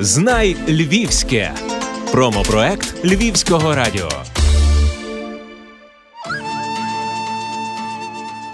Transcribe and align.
Знай 0.00 0.56
Львівське. 0.68 1.52
Промопроект 2.12 3.04
Львівського 3.04 3.74
радіо. 3.74 4.08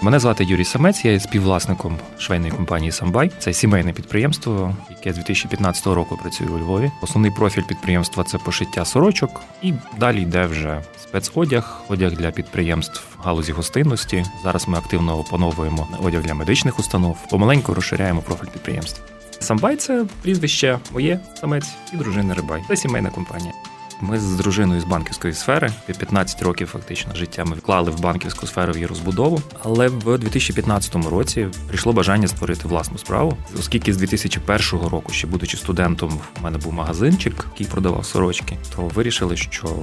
Мене 0.01 0.19
звати 0.19 0.43
Юрій 0.43 0.65
Самець, 0.65 1.05
я 1.05 1.11
є 1.11 1.19
співвласником 1.19 1.99
швейної 2.17 2.51
компанії 2.51 2.91
Самбай. 2.91 3.31
Це 3.39 3.53
сімейне 3.53 3.93
підприємство, 3.93 4.75
яке 4.89 5.13
з 5.13 5.15
2015 5.15 5.87
року 5.87 6.19
працює 6.21 6.47
у 6.47 6.59
Львові. 6.59 6.91
Основний 7.01 7.31
профіль 7.31 7.63
підприємства 7.67 8.23
це 8.23 8.37
пошиття 8.37 8.85
сорочок, 8.85 9.41
і 9.61 9.73
далі 9.99 10.21
йде 10.21 10.45
вже 10.45 10.81
спецодяг, 11.03 11.81
одяг 11.89 12.11
для 12.11 12.31
підприємств 12.31 13.03
галузі 13.23 13.51
гостинності. 13.51 14.25
Зараз 14.43 14.67
ми 14.67 14.77
активно 14.77 15.19
опановуємо 15.19 15.87
одяг 16.03 16.21
для 16.21 16.33
медичних 16.33 16.79
установ. 16.79 17.17
Помаленьку 17.29 17.73
розширяємо 17.73 18.21
профіль 18.21 18.47
підприємства. 18.47 19.05
Самбай 19.43 19.75
це 19.75 20.05
прізвище 20.21 20.79
моє 20.93 21.19
самець 21.35 21.67
і 21.93 21.97
дружини 21.97 22.33
Рибай. 22.33 22.63
Це 22.67 22.75
сімейна 22.75 23.09
компанія. 23.09 23.53
Ми 24.01 24.19
з 24.19 24.35
дружиною 24.35 24.81
з 24.81 24.83
банківської 24.83 25.33
сфери 25.33 25.71
15 25.85 26.41
років 26.41 26.67
фактично 26.67 27.15
життя 27.15 27.45
ми 27.45 27.55
вклали 27.55 27.91
в 27.91 27.99
банківську 27.99 28.47
сферу 28.47 28.73
її 28.73 28.85
розбудову. 28.85 29.41
Але 29.63 29.87
в 29.87 30.17
2015 30.17 30.95
році 30.95 31.47
прийшло 31.67 31.93
бажання 31.93 32.27
створити 32.27 32.67
власну 32.67 32.97
справу, 32.97 33.37
оскільки 33.59 33.93
з 33.93 33.97
2001 33.97 34.89
року, 34.89 35.11
ще 35.11 35.27
будучи 35.27 35.57
студентом, 35.57 36.19
у 36.39 36.43
мене 36.43 36.57
був 36.57 36.73
магазинчик, 36.73 37.45
який 37.51 37.67
продавав 37.67 38.05
сорочки, 38.05 38.57
то 38.75 38.81
вирішили, 38.81 39.37
що 39.37 39.75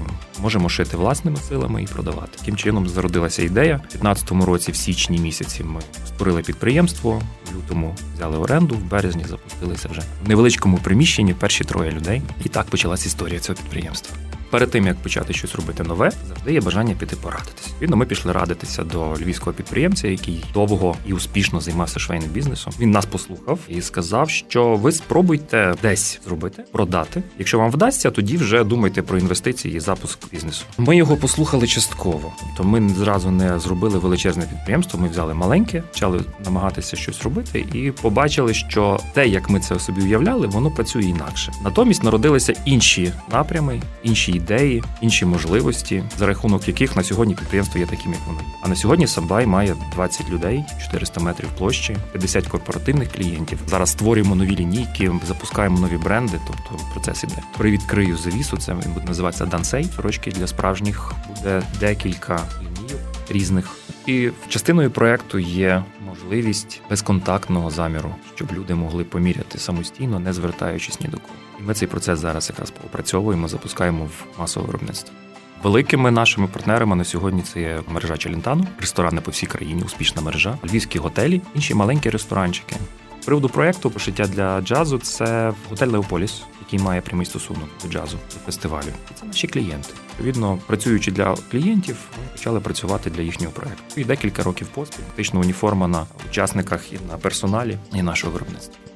можемо 0.43 0.69
шити 0.69 0.97
власними 0.97 1.37
силами 1.37 1.83
і 1.83 1.87
продавати. 1.87 2.39
Таким 2.39 2.57
чином 2.57 2.89
зародилася 2.89 3.43
ідея. 3.43 3.75
У 3.75 3.99
2015 3.99 4.31
році, 4.31 4.73
в 4.73 4.77
січні 4.77 5.19
місяці, 5.19 5.65
ми 5.65 5.81
створили 6.07 6.43
підприємство. 6.43 7.23
Лютому 7.57 7.95
взяли 8.15 8.39
оренду, 8.39 8.75
в 8.75 8.91
березні 8.91 9.25
запустилися 9.25 9.89
вже 9.89 10.01
в 10.25 10.29
невеличкому 10.29 10.79
приміщенні 10.79 11.35
перші 11.35 11.65
троє 11.65 11.91
людей. 11.91 12.23
І 12.45 12.49
так 12.49 12.67
почалась 12.67 13.07
історія 13.07 13.41
цього 13.41 13.57
підприємства 13.57 14.17
перед 14.51 14.71
тим 14.71 14.87
як 14.87 14.97
почати 14.97 15.33
щось 15.33 15.55
робити 15.55 15.83
нове, 15.83 16.11
завжди 16.29 16.53
є 16.53 16.61
бажання 16.61 16.95
піти 16.95 17.17
порадитись. 17.17 17.71
Відно, 17.83 17.97
ми 17.97 18.07
пішли 18.07 18.33
радитися 18.33 18.85
до 18.85 19.15
львівського 19.15 19.53
підприємця, 19.53 20.09
який 20.09 20.45
довго 20.55 20.97
і 21.07 21.13
успішно 21.13 21.61
займався 21.61 22.01
швейним 22.01 22.31
бізнесом. 22.31 22.73
Він 22.81 22.91
нас 22.91 23.07
послухав 23.07 23.59
і 23.69 23.83
сказав, 23.83 24.31
що 24.31 24.77
ви 24.77 24.93
спробуйте 24.93 25.75
десь 25.83 26.21
зробити, 26.25 26.65
продати. 26.73 27.23
Якщо 27.39 27.59
вам 27.59 27.71
вдасться, 27.71 28.11
тоді 28.11 28.37
вже 28.37 28.65
думайте 28.65 29.03
про 29.03 29.19
інвестиції 29.19 29.77
і 29.77 29.81
запуск 29.81 30.19
бізнесу. 30.33 30.65
Ми 30.79 30.97
його 30.97 31.17
послухали 31.17 31.67
частково, 31.67 32.33
тобто 32.41 32.65
ми 32.65 32.89
зразу 32.89 33.31
не 33.31 33.59
зробили 33.59 33.99
величезне 33.99 34.43
підприємство. 34.43 35.01
Ми 35.01 35.09
взяли 35.09 35.35
маленьке, 35.35 35.81
почали 35.81 36.21
намагатися 36.45 36.97
щось 36.97 37.23
робити, 37.23 37.67
і 37.75 37.91
побачили, 37.91 38.55
що 38.55 39.01
те, 39.13 39.29
як 39.29 39.51
ми 39.51 39.61
це 39.61 39.79
собі 39.79 40.03
уявляли, 40.03 40.47
воно 40.47 40.71
працює 40.71 41.03
інакше. 41.03 41.53
Натомість 41.65 42.03
народилися 42.03 42.55
інші 42.65 43.13
напрями, 43.33 43.83
інші 44.03 44.33
ідеї, 44.41 44.83
інші 45.01 45.25
можливості, 45.25 46.05
за 46.19 46.27
рахунок 46.27 46.69
яких 46.69 46.97
на 46.97 47.03
сьогодні 47.03 47.35
підприємство 47.35 47.81
є 47.81 47.87
таким, 47.87 48.13
як 48.13 48.21
воно. 48.27 48.39
А 48.63 48.69
на 48.69 48.77
сьогодні 48.77 49.07
Самбай 49.07 49.47
має 49.47 49.77
20 49.95 50.31
людей, 50.31 50.65
400 50.83 51.21
метрів 51.21 51.49
площі, 51.59 51.97
50 52.13 52.47
корпоративних 52.47 53.13
клієнтів. 53.13 53.59
Зараз 53.67 53.91
створюємо 53.91 54.35
нові 54.35 54.57
лінійки, 54.57 55.13
запускаємо 55.29 55.79
нові 55.79 55.97
бренди. 55.97 56.41
Тобто 56.47 56.85
процес 56.93 57.25
іде. 57.25 57.43
Привідкрию 57.59 58.17
завісу. 58.17 58.57
Це 58.57 58.75
буде 58.75 59.07
називатися 59.07 59.47
Дансей. 59.47 59.89
Сорочки 59.97 60.31
для 60.31 60.47
справжніх 60.47 61.13
буде 61.29 61.63
декілька 61.81 62.41
лінійок 62.63 63.01
різних. 63.31 63.77
І 64.11 64.31
частиною 64.49 64.91
проекту 64.91 65.39
є 65.39 65.85
можливість 66.07 66.83
безконтактного 66.91 67.71
заміру, 67.71 68.15
щоб 68.35 68.53
люди 68.53 68.75
могли 68.75 69.05
поміряти 69.05 69.59
самостійно, 69.59 70.19
не 70.21 70.33
звертаючись 70.33 71.01
ні 71.01 71.07
до 71.07 71.17
кого. 71.17 71.35
І 71.61 71.63
ми 71.63 71.75
цей 71.75 71.89
процес 71.89 72.19
зараз 72.19 72.51
якраз 72.51 72.73
опрацьовуємо, 72.87 73.49
запускаємо 73.49 74.05
в 74.05 74.41
масове 74.41 74.67
виробництво. 74.67 75.15
Великими 75.63 76.11
нашими 76.11 76.47
партнерами 76.47 76.97
на 76.97 77.05
сьогодні 77.05 77.43
це 77.43 77.61
є 77.61 77.81
мережа 77.89 78.17
Челентану, 78.17 78.67
ресторани 78.81 79.21
по 79.21 79.31
всій 79.31 79.47
країні, 79.47 79.83
успішна 79.83 80.23
мережа, 80.23 80.59
львівські 80.65 80.99
готелі, 80.99 81.43
інші 81.55 81.75
маленькі 81.75 82.11
ресторанчики. 82.11 82.77
Приводу 83.25 83.49
проекту 83.49 83.91
пошиття 83.91 84.27
для 84.27 84.61
джазу 84.61 84.99
це 84.99 85.53
готель 85.71 85.87
Леополіс, 85.87 86.43
який 86.61 86.79
має 86.79 87.01
прямий 87.01 87.27
стосунок 87.27 87.69
до 87.83 87.89
джазу, 87.89 88.19
до 88.35 88.41
фестивалю. 88.47 88.87
Це 89.21 89.27
наші 89.27 89.47
клієнти. 89.49 89.89
Відповідно, 90.11 90.59
працюючи 90.67 91.11
для 91.11 91.35
клієнтів, 91.51 91.97
ми 92.19 92.33
почали 92.33 92.61
працювати 92.61 93.11
для 93.11 93.23
їхнього 93.23 93.53
проекту. 93.53 93.83
І 93.97 94.05
декілька 94.05 94.43
років 94.43 94.67
поспіль 94.67 95.03
фактично 95.09 95.41
уніформа 95.41 95.89
на 95.89 96.07
учасниках 96.31 96.93
і 96.93 96.99
на 97.11 97.19
персоналі 97.19 97.79
і 97.95 98.03
нашого 98.03 98.33
виробництва. 98.33 98.90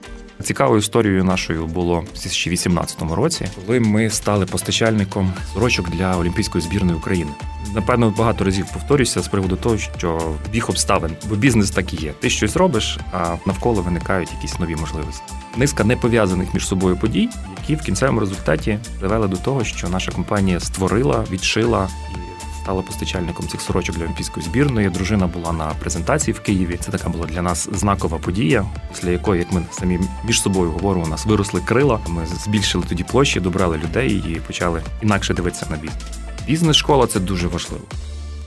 Цікавою 0.44 0.78
історією 0.78 1.24
нашою 1.24 1.66
було 1.66 2.00
в 2.00 2.04
2018 2.04 3.02
році, 3.02 3.46
коли 3.66 3.80
ми 3.80 4.10
стали 4.10 4.46
постачальником 4.46 5.32
сорочок 5.54 5.90
для 5.90 6.16
Олімпійської 6.16 6.64
збірної 6.64 6.96
України. 6.96 7.30
Напевно, 7.74 8.14
багато 8.18 8.44
разів 8.44 8.66
повторюся 8.72 9.20
з 9.20 9.28
приводу 9.28 9.56
того, 9.56 9.78
що 9.78 10.34
біг 10.52 10.66
обставин, 10.68 11.10
бо 11.28 11.34
бізнес 11.34 11.70
так 11.70 11.94
і 11.94 11.96
є. 11.96 12.12
Ти 12.20 12.30
щось 12.30 12.56
робиш, 12.56 12.98
а 13.12 13.36
навколо 13.46 13.82
виникають 13.82 14.32
якісь 14.32 14.58
нові 14.58 14.76
можливості. 14.76 15.22
Низка 15.56 15.84
не 15.84 15.96
пов'язаних 15.96 16.54
між 16.54 16.66
собою 16.66 16.96
подій, 16.96 17.28
які 17.60 17.76
в 17.76 17.82
кінцевому 17.82 18.20
результаті 18.20 18.78
привели 19.00 19.28
до 19.28 19.36
того, 19.36 19.64
що 19.64 19.88
наша 19.88 20.12
компанія 20.12 20.60
створила, 20.60 21.24
відшила 21.30 21.88
і 22.14 22.23
стала 22.64 22.82
постачальником 22.82 23.48
цих 23.48 23.60
сорочок 23.60 23.96
для 23.96 24.04
олімпійської 24.04 24.46
збірної. 24.46 24.88
Дружина 24.88 25.26
була 25.26 25.52
на 25.52 25.66
презентації 25.66 26.34
в 26.34 26.40
Києві. 26.40 26.78
Це 26.80 26.90
така 26.90 27.08
була 27.08 27.26
для 27.26 27.42
нас 27.42 27.68
знакова 27.72 28.18
подія, 28.18 28.66
після 28.92 29.10
якої, 29.10 29.40
як 29.40 29.52
ми 29.52 29.62
самі 29.70 30.00
між 30.24 30.42
собою 30.42 30.70
говоримо, 30.70 31.04
у 31.04 31.08
нас 31.08 31.26
виросли 31.26 31.60
крила. 31.60 32.00
Ми 32.08 32.26
збільшили 32.26 32.84
тоді 32.88 33.04
площі, 33.04 33.40
добрали 33.40 33.78
людей 33.78 34.24
і 34.28 34.40
почали 34.46 34.82
інакше 35.02 35.34
дивитися 35.34 35.66
на 35.70 35.76
бізнес. 35.76 36.02
Бізнес-школа 36.46 37.06
це 37.06 37.20
дуже 37.20 37.48
важливо. 37.48 37.84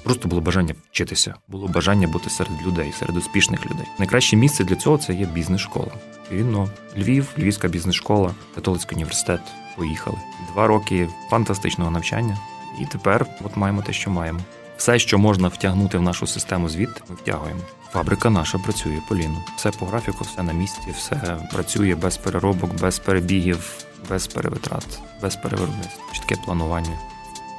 Просто 0.03 0.27
було 0.27 0.41
бажання 0.41 0.75
вчитися, 0.91 1.35
було 1.47 1.67
бажання 1.67 2.07
бути 2.07 2.29
серед 2.29 2.53
людей, 2.67 2.93
серед 2.99 3.17
успішних 3.17 3.65
людей. 3.65 3.85
Найкраще 3.99 4.35
місце 4.35 4.63
для 4.63 4.75
цього 4.75 4.97
це 4.97 5.13
є 5.13 5.25
бізнес-школа. 5.25 5.91
Відповідно, 6.21 6.69
Львів, 6.97 7.27
Львівська 7.39 7.67
бізнес-школа, 7.67 8.31
католицький 8.55 8.95
університет. 8.95 9.41
Поїхали. 9.75 10.17
Два 10.53 10.67
роки 10.67 11.09
фантастичного 11.29 11.91
навчання. 11.91 12.37
І 12.81 12.85
тепер 12.85 13.25
от 13.45 13.57
маємо 13.57 13.81
те, 13.81 13.93
що 13.93 14.09
маємо. 14.09 14.39
Все, 14.77 14.99
що 14.99 15.17
можна 15.17 15.47
втягнути 15.47 15.97
в 15.97 16.01
нашу 16.01 16.27
систему 16.27 16.69
звідти, 16.69 17.01
ми 17.09 17.15
втягуємо. 17.15 17.59
Фабрика 17.91 18.29
наша 18.29 18.57
працює 18.57 18.99
Поліно. 19.09 19.43
Все 19.55 19.71
по 19.71 19.85
графіку, 19.85 20.23
все 20.23 20.43
на 20.43 20.53
місці, 20.53 20.93
все 20.97 21.37
працює 21.53 21.95
без 21.95 22.17
переробок, 22.17 22.73
без 22.81 22.99
перебігів, 22.99 23.85
без 24.09 24.27
перевитрат, 24.27 24.99
без 25.21 25.35
перевиробництва. 25.35 26.03
Чітке 26.13 26.35
планування 26.45 26.97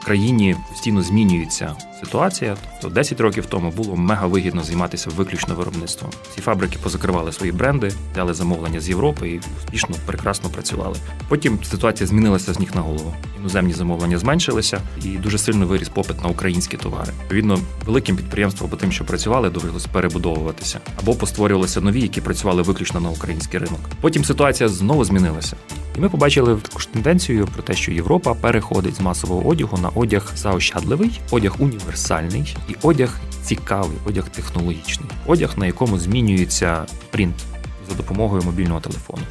країні 0.05 0.57
постійно 0.71 1.03
змінюється 1.03 1.77
ситуація. 2.05 2.57
Тобто 2.81 2.95
10 2.95 3.21
років 3.21 3.47
тому 3.47 3.71
було 3.71 3.97
мега 3.97 4.27
вигідно 4.27 4.63
займатися 4.63 5.11
виключно 5.17 5.55
виробництвом. 5.55 6.11
Ці 6.35 6.41
фабрики 6.41 6.79
позакривали 6.83 7.33
свої 7.33 7.53
бренди, 7.53 7.93
взяли 8.13 8.35
замовлення 8.35 8.81
з 8.81 8.89
Європи 8.89 9.31
і 9.31 9.41
успішно, 9.59 9.97
прекрасно 10.07 10.51
працювали. 10.51 10.97
Потім 11.29 11.59
ситуація 11.65 12.07
змінилася 12.07 12.53
з 12.53 12.59
ніг 12.59 12.71
на 12.75 12.81
голову. 12.81 13.15
Іноземні 13.41 13.73
замовлення 13.73 14.19
зменшилися, 14.19 14.81
і 15.05 15.09
дуже 15.09 15.39
сильно 15.39 15.67
виріс 15.67 15.89
попит 15.89 16.23
на 16.23 16.29
українські 16.29 16.77
товари. 16.77 17.13
Відповідно, 17.23 17.59
великим 17.87 18.17
підприємствам 18.17 18.71
або 18.71 18.77
тим, 18.77 18.93
що 18.93 19.05
працювали, 19.05 19.51
довелося 19.51 19.89
перебудовуватися 19.93 20.81
або 21.03 21.15
постворювалися 21.15 21.81
нові, 21.81 22.01
які 22.01 22.21
працювали 22.21 22.63
виключно 22.63 23.01
на 23.01 23.11
український 23.11 23.61
ринок. 23.61 23.81
Потім 24.01 24.25
ситуація 24.25 24.69
знову 24.69 25.05
змінилася. 25.05 25.57
І 25.99 26.01
ми 26.01 26.09
побачили 26.09 26.57
також 26.57 26.87
тенденцію 26.87 27.49
про 27.55 27.63
те, 27.63 27.75
що 27.75 27.93
Європа 27.93 28.35
переходить 28.35 28.95
з 28.95 29.01
масового 29.01 29.49
одягу 29.49 29.79
на 29.79 29.89
одяг 29.99 30.33
заощадливий, 30.37 31.21
одяг 31.31 31.55
універсальний 31.59 32.57
і 32.69 32.75
одяг 32.83 33.21
цікавий, 33.43 33.99
одяг 34.07 34.29
технологічний, 34.29 35.11
одяг, 35.27 35.59
на 35.59 35.67
якому 35.67 35.99
змінюється 35.99 36.87
принт 37.11 37.35
за 37.89 37.95
допомогою 37.95 38.43
мобільного 38.43 38.81
телефону. 38.81 39.23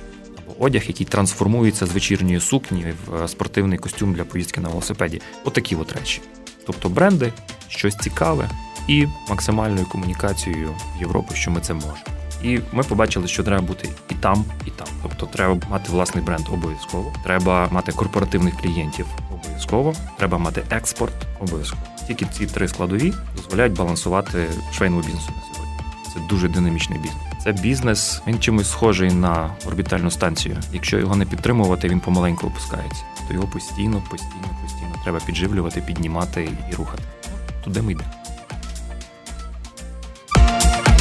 Одяг, 0.60 0.84
який 0.88 1.06
трансформується 1.06 1.86
з 1.86 1.92
вечірньої 1.92 2.40
сукні 2.40 2.86
в 3.08 3.28
спортивний 3.28 3.78
костюм 3.78 4.14
для 4.14 4.24
поїздки 4.24 4.62
на 4.62 4.70
велосипеді. 4.70 5.22
Отакі 5.44 5.76
от 5.76 5.94
речі. 5.94 6.22
Тобто 6.66 6.90
бренди, 6.90 7.34
щось 7.68 7.96
цікаве 7.96 8.50
і 8.88 9.08
максимальною 9.30 9.86
комунікацією 9.86 10.70
Європи, 11.00 11.36
що 11.36 11.52
ми 11.52 11.62
це 11.62 11.74
можемо. 11.74 12.17
І 12.44 12.60
ми 12.72 12.84
побачили, 12.84 13.28
що 13.28 13.44
треба 13.44 13.62
бути 13.62 13.90
і 14.10 14.14
там, 14.14 14.46
і 14.66 14.70
там. 14.70 14.88
Тобто, 15.04 15.26
треба 15.26 15.58
мати 15.70 15.92
власний 15.92 16.24
бренд 16.24 16.46
обов'язково. 16.54 17.14
Треба 17.24 17.68
мати 17.72 17.92
корпоративних 17.92 18.62
клієнтів 18.62 19.06
обов'язково. 19.32 19.94
Треба 20.18 20.38
мати 20.38 20.64
експорт 20.70 21.14
обов'язково. 21.40 21.82
Тільки 22.08 22.26
ці 22.26 22.46
три 22.46 22.68
складові 22.68 23.14
дозволяють 23.36 23.74
балансувати 23.74 24.48
швейному 24.74 25.02
бізнесу 25.02 25.32
на 25.36 25.42
сьогодні. 25.54 25.76
Це 26.14 26.20
дуже 26.30 26.48
динамічний 26.48 27.00
бізнес. 27.00 27.24
Це 27.44 27.52
бізнес, 27.52 28.22
він 28.28 28.40
чимось 28.40 28.72
схожий 28.72 29.12
на 29.12 29.50
орбітальну 29.68 30.12
станцію. 30.12 30.58
Якщо 30.74 31.00
його 31.00 31.16
не 31.16 31.26
підтримувати, 31.26 31.90
він 31.90 32.00
помаленьку 32.00 32.48
опускається. 32.48 33.04
То 33.28 33.34
його 33.34 33.48
постійно, 33.48 34.04
постійно, 34.10 34.50
постійно 34.64 34.96
треба 35.04 35.20
підживлювати, 35.26 35.82
піднімати 35.82 36.50
і 36.72 36.76
рухати. 36.76 37.04
Туди 37.64 37.82
ми 37.82 37.92
йдемо. 37.92 38.10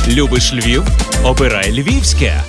Любиш 0.09 0.53
Львів? 0.55 0.85
Обирай 1.25 1.73
Львівське. 1.73 2.43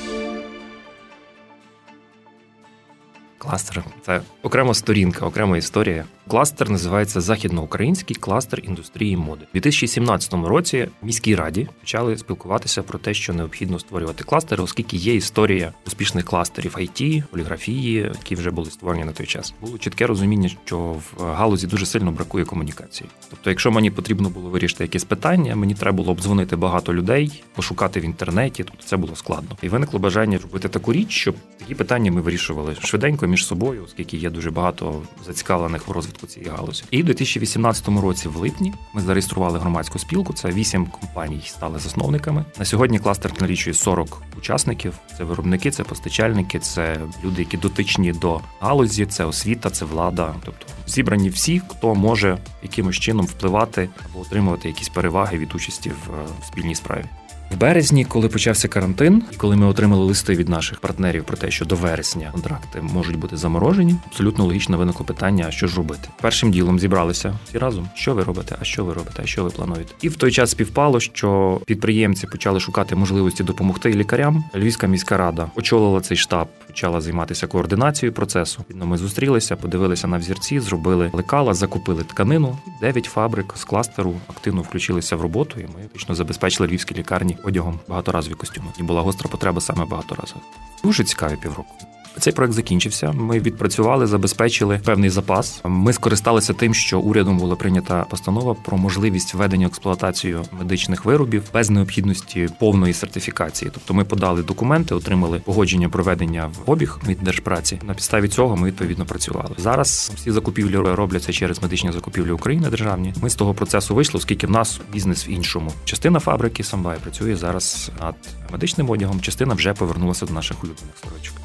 Кластер 3.37 3.83
це 4.05 4.21
окрема 4.43 4.73
сторінка, 4.73 5.25
окрема 5.25 5.57
історія. 5.57 6.05
Кластер 6.27 6.69
називається 6.69 7.21
Західноукраїнський 7.21 8.15
кластер 8.15 8.61
індустрії 8.63 9.17
моди. 9.17 9.45
У 9.49 9.53
2017 9.53 10.33
році 10.33 10.87
в 11.01 11.05
міській 11.05 11.35
раді 11.35 11.67
почали 11.79 12.17
спілкуватися 12.17 12.83
про 12.83 12.99
те, 12.99 13.13
що 13.13 13.33
необхідно 13.33 13.79
створювати 13.79 14.23
кластери, 14.23 14.63
оскільки 14.63 14.97
є 14.97 15.15
історія 15.15 15.73
успішних 15.87 16.25
кластерів 16.25 16.75
IT, 16.77 17.23
поліграфії, 17.31 17.93
які 17.95 18.35
вже 18.35 18.51
були 18.51 18.71
створені 18.71 19.05
на 19.05 19.11
той 19.11 19.25
час. 19.25 19.53
Було 19.61 19.77
чітке 19.77 20.07
розуміння, 20.07 20.49
що 20.65 20.77
в 20.77 21.23
галузі 21.23 21.67
дуже 21.67 21.85
сильно 21.85 22.11
бракує 22.11 22.45
комунікації. 22.45 23.09
Тобто, 23.29 23.49
якщо 23.49 23.71
мені 23.71 23.91
потрібно 23.91 24.29
було 24.29 24.49
вирішити 24.49 24.83
якесь 24.83 25.03
питання, 25.03 25.55
мені 25.55 25.73
треба 25.73 25.97
було 25.97 26.11
обдзвонити 26.11 26.55
багато 26.55 26.93
людей, 26.93 27.43
пошукати 27.55 27.99
в 27.99 28.03
інтернеті. 28.03 28.63
Тобто 28.63 28.83
це 28.83 28.97
було 28.97 29.15
складно. 29.15 29.57
І 29.61 29.69
виникло 29.69 29.99
бажання 29.99 30.37
робити 30.37 30.69
таку 30.69 30.93
річ, 30.93 31.11
щоб 31.11 31.35
такі 31.57 31.75
питання 31.75 32.11
ми 32.11 32.21
вирішували 32.21 32.75
швиденько 32.79 33.27
між 33.27 33.45
собою, 33.45 33.83
оскільки 33.85 34.17
є 34.17 34.29
дуже 34.29 34.51
багато 34.51 35.01
зацікавлених 35.25 35.87
в 35.87 35.91
розвитку 35.91 36.16
цієї 36.25 36.51
галузі. 36.51 36.83
І 36.91 37.01
в 37.01 37.05
2018 37.05 37.87
році, 37.87 38.27
в 38.27 38.35
липні, 38.35 38.73
ми 38.93 39.01
зареєстрували 39.01 39.59
громадську 39.59 39.99
спілку. 39.99 40.33
Це 40.33 40.49
вісім 40.49 40.85
компаній 40.85 41.41
стали 41.45 41.79
засновниками. 41.79 42.45
На 42.59 42.65
сьогодні 42.65 42.99
кластер 42.99 43.31
налічує 43.41 43.73
40 43.73 44.21
учасників. 44.37 44.93
Це 45.17 45.23
виробники, 45.23 45.71
це 45.71 45.83
постачальники, 45.83 46.59
це 46.59 46.99
люди, 47.23 47.41
які 47.41 47.57
дотичні 47.57 48.11
до 48.11 48.41
галузі, 48.59 49.05
це 49.05 49.25
освіта, 49.25 49.69
це 49.69 49.85
влада. 49.85 50.35
Тобто 50.45 50.65
зібрані 50.87 51.29
всі, 51.29 51.61
хто 51.67 51.95
може 51.95 52.37
якимось 52.63 52.95
чином 52.95 53.25
впливати 53.25 53.89
або 54.05 54.19
отримувати 54.21 54.67
якісь 54.67 54.89
переваги 54.89 55.37
від 55.37 55.55
участі 55.55 55.89
в, 55.89 56.09
в 56.41 56.45
спільній 56.45 56.75
справі. 56.75 57.05
В 57.51 57.57
березні, 57.57 58.05
коли 58.05 58.27
почався 58.27 58.67
карантин, 58.67 59.23
і 59.31 59.35
коли 59.35 59.55
ми 59.55 59.65
отримали 59.65 60.05
листи 60.05 60.35
від 60.35 60.49
наших 60.49 60.79
партнерів 60.79 61.23
про 61.23 61.37
те, 61.37 61.51
що 61.51 61.65
до 61.65 61.75
вересня 61.75 62.29
контракти 62.31 62.81
можуть 62.81 63.15
бути 63.15 63.37
заморожені, 63.37 63.95
абсолютно 64.05 64.45
логічно 64.45 64.77
виникло 64.77 65.05
питання, 65.05 65.51
що 65.51 65.67
ж 65.67 65.77
робити. 65.77 66.09
Першим 66.21 66.51
ділом 66.51 66.79
зібралися 66.79 67.39
всі 67.45 67.57
разом, 67.57 67.89
що 67.93 68.13
ви 68.13 68.23
робите, 68.23 68.55
а 68.61 68.63
що 68.63 68.85
ви 68.85 68.93
робите, 68.93 69.21
а 69.23 69.27
що 69.27 69.43
ви 69.43 69.49
плануєте. 69.49 69.93
І 70.01 70.09
в 70.09 70.15
той 70.15 70.31
час 70.31 70.51
співпало, 70.51 70.99
що 70.99 71.61
підприємці 71.65 72.27
почали 72.27 72.59
шукати 72.59 72.95
можливості 72.95 73.43
допомогти 73.43 73.93
лікарям. 73.93 74.43
Львівська 74.55 74.87
міська 74.87 75.17
рада 75.17 75.51
очолила 75.55 76.01
цей 76.01 76.17
штаб, 76.17 76.47
почала 76.67 77.01
займатися 77.01 77.47
координацією 77.47 78.13
процесу. 78.13 78.65
Ми 78.73 78.97
зустрілися, 78.97 79.55
подивилися 79.55 80.07
на 80.07 80.17
взірці, 80.17 80.59
зробили 80.59 81.09
лекала, 81.13 81.53
закупили 81.53 82.03
тканину. 82.03 82.57
Дев'ять 82.81 83.05
фабрик 83.05 83.53
з 83.57 83.63
кластеру 83.63 84.13
активно 84.27 84.61
включилися 84.61 85.15
в 85.15 85.21
роботу, 85.21 85.59
і 85.59 85.63
ми 85.63 85.87
точно 85.93 86.15
забезпечили 86.15 86.69
львівські 86.69 86.95
лікарні 86.95 87.36
одягом 87.43 87.79
багаторазові 87.87 88.33
костюми. 88.33 88.67
І 88.79 88.83
була 88.83 89.01
гостра 89.01 89.29
потреба 89.29 89.61
саме 89.61 89.85
багаторазові. 89.85 90.41
Дуже 90.83 91.03
цікаві 91.03 91.35
півроку. 91.35 91.75
Цей 92.19 92.33
проект 92.33 92.53
закінчився. 92.53 93.11
Ми 93.11 93.39
відпрацювали, 93.39 94.07
забезпечили 94.07 94.79
певний 94.85 95.09
запас. 95.09 95.61
Ми 95.63 95.93
скористалися 95.93 96.53
тим, 96.53 96.73
що 96.73 96.99
урядом 96.99 97.37
була 97.37 97.55
прийнята 97.55 98.05
постанова 98.09 98.53
про 98.53 98.77
можливість 98.77 99.33
введення 99.33 99.67
експлуатацію 99.67 100.45
медичних 100.59 101.05
виробів 101.05 101.43
без 101.53 101.69
необхідності 101.69 102.49
повної 102.59 102.93
сертифікації. 102.93 103.71
Тобто, 103.73 103.93
ми 103.93 104.03
подали 104.03 104.43
документи, 104.43 104.95
отримали 104.95 105.39
погодження 105.39 105.89
проведення 105.89 106.47
в 106.65 106.71
обіг 106.71 106.99
від 107.07 107.19
держпраці. 107.19 107.79
На 107.83 107.93
підставі 107.93 108.27
цього 108.27 108.57
ми 108.57 108.67
відповідно 108.67 109.05
працювали. 109.05 109.55
Зараз 109.57 110.11
всі 110.15 110.31
закупівлі 110.31 110.77
робляться 110.77 111.33
через 111.33 111.61
медичні 111.61 111.91
закупівлі 111.91 112.31
України 112.31 112.69
державні. 112.69 113.13
Ми 113.21 113.29
з 113.29 113.35
того 113.35 113.53
процесу 113.53 113.95
вийшли, 113.95 114.17
оскільки 114.17 114.47
в 114.47 114.51
нас 114.51 114.81
бізнес 114.93 115.27
в 115.27 115.29
іншому. 115.29 115.71
Частина 115.85 116.19
фабрики 116.19 116.63
Самбай 116.63 116.97
працює 117.03 117.35
зараз 117.35 117.91
над 118.01 118.15
медичним 118.51 118.89
одягом. 118.89 119.21
Частина 119.21 119.53
вже 119.53 119.73
повернулася 119.73 120.25
до 120.25 120.33
наших 120.33 120.63
улюблених 120.63 120.95
сорочок. 121.03 121.36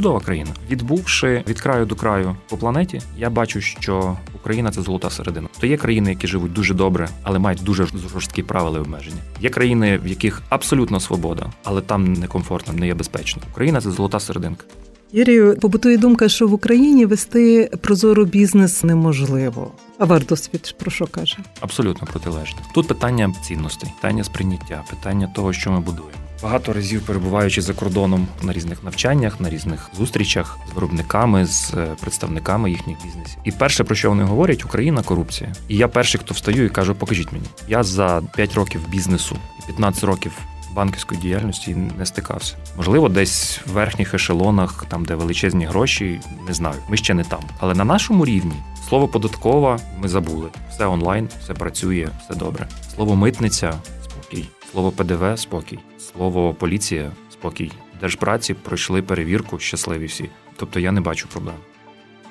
Чудова 0.00 0.20
країна. 0.20 0.50
Відбувши 0.70 1.44
від 1.48 1.60
краю 1.60 1.86
до 1.86 1.94
краю 1.94 2.36
по 2.48 2.56
планеті, 2.56 3.00
я 3.18 3.30
бачу, 3.30 3.60
що 3.60 4.16
Україна 4.34 4.70
це 4.70 4.82
золота 4.82 5.10
середина. 5.10 5.48
То 5.60 5.66
є 5.66 5.76
країни, 5.76 6.10
які 6.10 6.26
живуть 6.26 6.52
дуже 6.52 6.74
добре, 6.74 7.08
але 7.22 7.38
мають 7.38 7.62
дуже 7.62 7.86
жорсткі 7.86 8.42
правила 8.42 8.78
і 8.78 8.80
обмеження. 8.80 9.20
Є 9.40 9.50
країни, 9.50 9.98
в 9.98 10.06
яких 10.06 10.42
абсолютна 10.48 11.00
свобода, 11.00 11.52
але 11.64 11.80
там 11.80 12.12
некомфортно, 12.12 12.72
не 12.74 12.86
є 12.86 12.94
безпечно. 12.94 13.42
Україна 13.50 13.80
це 13.80 13.90
золота 13.90 14.20
серединка. 14.20 14.64
Юрію, 15.12 15.56
побутує 15.60 15.96
думка, 15.96 16.28
що 16.28 16.48
в 16.48 16.52
Україні 16.52 17.06
вести 17.06 17.70
прозоро 17.80 18.24
бізнес 18.24 18.84
неможливо. 18.84 19.72
А 19.98 20.04
ваш 20.04 20.24
досвід 20.24 20.74
про 20.78 20.90
що 20.90 21.06
каже? 21.06 21.36
Абсолютно 21.60 22.06
протилежне. 22.06 22.58
Тут 22.74 22.88
питання 22.88 23.34
цінностей, 23.42 23.90
питання 24.00 24.24
сприйняття, 24.24 24.84
питання 24.90 25.32
того, 25.34 25.52
що 25.52 25.70
ми 25.70 25.80
будуємо. 25.80 26.14
Багато 26.42 26.72
разів 26.72 27.02
перебуваючи 27.02 27.62
за 27.62 27.74
кордоном 27.74 28.28
на 28.42 28.52
різних 28.52 28.84
навчаннях, 28.84 29.40
на 29.40 29.50
різних 29.50 29.90
зустрічах 29.98 30.58
з 30.70 30.74
виробниками, 30.74 31.46
з 31.46 31.74
е, 31.74 31.86
представниками 32.00 32.70
їхніх 32.70 32.96
бізнесів. 33.04 33.38
І 33.44 33.52
перше, 33.52 33.84
про 33.84 33.94
що 33.94 34.08
вони 34.08 34.22
говорять, 34.22 34.64
Україна 34.64 35.02
корупція. 35.02 35.52
І 35.68 35.76
я 35.76 35.88
перший, 35.88 36.20
хто 36.20 36.34
встаю 36.34 36.64
і 36.64 36.68
кажу, 36.68 36.94
покажіть 36.94 37.32
мені. 37.32 37.44
Я 37.68 37.82
за 37.82 38.22
5 38.36 38.54
років 38.54 38.80
бізнесу 38.88 39.36
і 39.58 39.66
15 39.66 40.04
років 40.04 40.32
банківської 40.74 41.20
діяльності 41.20 41.76
не 41.98 42.06
стикався. 42.06 42.56
Можливо, 42.76 43.08
десь 43.08 43.60
в 43.66 43.72
верхніх 43.72 44.14
ешелонах, 44.14 44.84
там 44.88 45.04
де 45.04 45.14
величезні 45.14 45.64
гроші, 45.64 46.20
не 46.46 46.54
знаю. 46.54 46.76
Ми 46.88 46.96
ще 46.96 47.14
не 47.14 47.24
там. 47.24 47.40
Але 47.58 47.74
на 47.74 47.84
нашому 47.84 48.24
рівні 48.24 48.54
слово 48.88 49.08
податкова 49.08 49.78
ми 49.98 50.08
забули. 50.08 50.48
Все 50.70 50.86
онлайн, 50.86 51.28
все 51.40 51.54
працює, 51.54 52.08
все 52.24 52.34
добре. 52.34 52.68
Слово 52.94 53.16
митниця 53.16 53.74
спокій. 54.04 54.48
Слово 54.72 54.90
ПДВ 54.90 55.38
спокій, 55.38 55.78
слово 55.98 56.54
поліція 56.54 57.10
спокій. 57.32 57.72
Держпраці 58.00 58.54
пройшли 58.54 59.02
перевірку 59.02 59.58
щасливі 59.58 60.06
всі. 60.06 60.30
Тобто 60.56 60.80
я 60.80 60.92
не 60.92 61.00
бачу 61.00 61.28
проблем. 61.28 61.54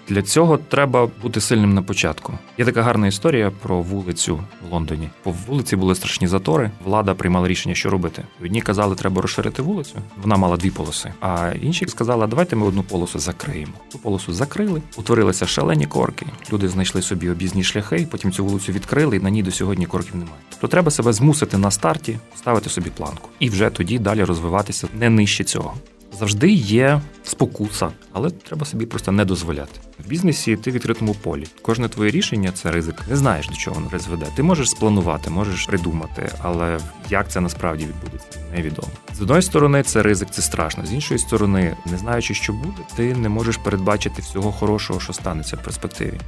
Для 0.09 0.21
цього 0.21 0.57
треба 0.57 1.09
бути 1.21 1.41
сильним 1.41 1.73
на 1.73 1.81
початку. 1.81 2.33
Є 2.57 2.65
така 2.65 2.81
гарна 2.81 3.07
історія 3.07 3.51
про 3.61 3.81
вулицю 3.81 4.35
в 4.35 4.73
Лондоні. 4.73 5.09
По 5.23 5.31
вулиці 5.31 5.75
були 5.75 5.95
страшні 5.95 6.27
затори. 6.27 6.71
Влада 6.83 7.13
приймала 7.13 7.47
рішення, 7.47 7.75
що 7.75 7.89
робити. 7.89 8.23
Одні 8.43 8.61
казали, 8.61 8.95
треба 8.95 9.21
розширити 9.21 9.61
вулицю. 9.61 9.95
Вона 10.21 10.37
мала 10.37 10.57
дві 10.57 10.69
полоси. 10.69 11.13
А 11.21 11.51
інші 11.61 11.87
сказали, 11.87 12.27
давайте 12.27 12.55
ми 12.55 12.65
одну 12.65 12.83
полосу 12.83 13.19
закриємо. 13.19 13.73
Ту 13.91 13.99
полосу 13.99 14.33
закрили, 14.33 14.81
утворилися 14.97 15.45
шалені 15.45 15.85
корки. 15.85 16.25
Люди 16.53 16.69
знайшли 16.69 17.01
собі 17.01 17.29
об'їзні 17.29 17.63
шляхи, 17.63 18.07
потім 18.11 18.31
цю 18.31 18.45
вулицю 18.45 18.71
відкрили, 18.71 19.17
і 19.17 19.19
на 19.19 19.29
ній 19.29 19.43
до 19.43 19.51
сьогодні 19.51 19.85
корків 19.85 20.15
немає. 20.15 20.41
Тобто 20.49 20.67
треба 20.67 20.91
себе 20.91 21.13
змусити 21.13 21.57
на 21.57 21.71
старті, 21.71 22.19
ставити 22.37 22.69
собі 22.69 22.89
планку, 22.89 23.29
і 23.39 23.49
вже 23.49 23.69
тоді 23.69 23.99
далі 23.99 24.23
розвиватися 24.23 24.87
не 24.99 25.09
нижче 25.09 25.43
цього. 25.43 25.73
Завжди 26.11 26.51
є 26.51 27.01
спокуса, 27.23 27.89
але 28.13 28.29
треба 28.29 28.65
собі 28.65 28.85
просто 28.85 29.11
не 29.11 29.25
дозволяти. 29.25 29.79
В 30.05 30.07
бізнесі 30.07 30.55
ти 30.55 30.71
в 30.71 30.73
відкритому 30.73 31.13
полі. 31.13 31.47
Кожне 31.61 31.89
твоє 31.89 32.11
рішення 32.11 32.51
це 32.51 32.71
ризик. 32.71 32.95
Не 33.09 33.15
знаєш, 33.15 33.47
до 33.47 33.55
чого 33.55 33.75
воно 33.75 33.87
призведе. 33.89 34.25
Ти 34.35 34.43
можеш 34.43 34.69
спланувати, 34.69 35.29
можеш 35.29 35.65
придумати, 35.65 36.31
але 36.41 36.79
як 37.09 37.31
це 37.31 37.41
насправді 37.41 37.85
відбудеться, 37.85 38.39
невідомо. 38.55 38.87
З 39.17 39.21
одної 39.21 39.41
сторони, 39.41 39.83
це 39.83 40.03
ризик, 40.03 40.27
це 40.31 40.41
страшно. 40.41 40.85
З 40.85 40.93
іншої 40.93 41.19
сторони, 41.19 41.75
не 41.91 41.97
знаючи, 41.97 42.33
що 42.33 42.53
буде, 42.53 42.81
ти 42.95 43.15
не 43.15 43.29
можеш 43.29 43.57
передбачити 43.57 44.21
всього 44.21 44.51
хорошого, 44.51 44.99
що 44.99 45.13
станеться 45.13 45.55
в 45.55 45.63
перспективі. 45.63 46.19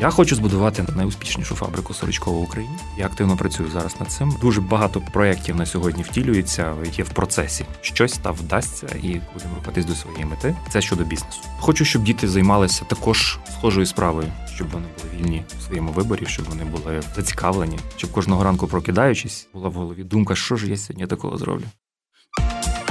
Я 0.00 0.10
хочу 0.10 0.36
збудувати 0.36 0.84
найуспішнішу 0.96 1.54
фабрику 1.54 1.94
сорочкову 1.94 2.40
в 2.40 2.42
Україні. 2.42 2.74
Я 2.98 3.06
активно 3.06 3.36
працюю 3.36 3.70
зараз 3.70 4.00
над 4.00 4.08
цим. 4.08 4.36
Дуже 4.40 4.60
багато 4.60 5.00
проєктів 5.00 5.56
на 5.56 5.66
сьогодні 5.66 6.02
втілюється, 6.02 6.74
є 6.92 7.04
в 7.04 7.08
процесі. 7.08 7.64
Щось 7.80 8.18
та 8.18 8.30
вдасться, 8.30 8.86
і 8.86 9.20
будемо 9.34 9.54
рухатись 9.56 9.84
до 9.84 9.94
своєї 9.94 10.24
мети. 10.24 10.56
Це 10.72 10.80
щодо 10.80 11.04
бізнесу. 11.04 11.40
Хочу, 11.58 11.84
щоб 11.84 12.02
діти 12.02 12.28
займалися 12.28 12.84
також 12.84 13.38
схожою 13.52 13.86
справою, 13.86 14.32
щоб 14.54 14.68
вони 14.70 14.86
були 14.96 15.16
вільні 15.16 15.44
у 15.58 15.62
своєму 15.66 15.92
виборі, 15.92 16.26
щоб 16.26 16.46
вони 16.48 16.64
були 16.64 17.02
зацікавлені, 17.16 17.78
щоб 17.96 18.12
кожного 18.12 18.44
ранку 18.44 18.66
прокидаючись, 18.66 19.48
була 19.54 19.68
в 19.68 19.72
голові 19.72 20.04
думка, 20.04 20.34
що 20.34 20.56
ж 20.56 20.70
я 20.70 20.76
сьогодні 20.76 21.06
такого 21.06 21.38
зроблю. 21.38 21.64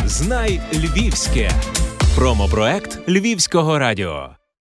Знай 0.06 0.62
Львівське 0.74 1.52
промопроект 2.16 3.10
Львівського 3.10 3.80
радіо. 3.80 4.30